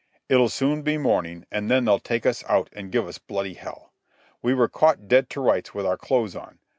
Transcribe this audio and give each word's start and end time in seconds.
"It'll 0.27 0.49
soon 0.49 0.81
be 0.81 0.97
morning, 0.97 1.45
and 1.51 1.69
then 1.69 1.85
they'll 1.85 1.99
take 1.99 2.25
us 2.25 2.43
out 2.49 2.69
and 2.73 2.91
give 2.91 3.07
us 3.07 3.19
bloody 3.19 3.53
hell. 3.53 3.93
We 4.41 4.51
were 4.55 4.67
caught 4.67 5.07
dead 5.07 5.29
to 5.29 5.41
rights 5.41 5.75
with 5.75 5.85
our 5.85 5.95
clothes 5.95 6.35
on. 6.35 6.57